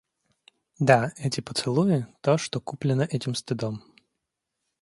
[0.79, 3.83] Да, эти поцелуи— то, что куплено этим стыдом.